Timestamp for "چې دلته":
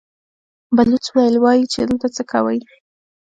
1.71-2.07